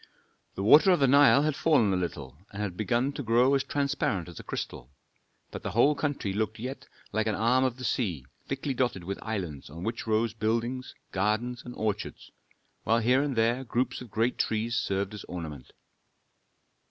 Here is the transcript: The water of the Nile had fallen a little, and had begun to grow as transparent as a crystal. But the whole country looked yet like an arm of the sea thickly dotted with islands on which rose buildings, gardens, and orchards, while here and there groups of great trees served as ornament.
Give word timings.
The 0.55 0.63
water 0.63 0.89
of 0.89 0.99
the 0.99 1.07
Nile 1.07 1.43
had 1.43 1.55
fallen 1.55 1.93
a 1.93 1.95
little, 1.95 2.35
and 2.51 2.59
had 2.59 2.75
begun 2.75 3.13
to 3.13 3.21
grow 3.21 3.53
as 3.53 3.63
transparent 3.63 4.27
as 4.27 4.39
a 4.39 4.43
crystal. 4.43 4.89
But 5.51 5.61
the 5.61 5.69
whole 5.73 5.93
country 5.93 6.33
looked 6.33 6.57
yet 6.57 6.87
like 7.11 7.27
an 7.27 7.35
arm 7.35 7.63
of 7.63 7.77
the 7.77 7.83
sea 7.83 8.25
thickly 8.47 8.73
dotted 8.73 9.03
with 9.03 9.19
islands 9.21 9.69
on 9.69 9.83
which 9.83 10.07
rose 10.07 10.33
buildings, 10.33 10.95
gardens, 11.11 11.61
and 11.63 11.75
orchards, 11.75 12.31
while 12.81 12.97
here 12.97 13.21
and 13.21 13.35
there 13.35 13.63
groups 13.63 14.01
of 14.01 14.09
great 14.09 14.39
trees 14.39 14.75
served 14.75 15.13
as 15.13 15.23
ornament. 15.25 15.71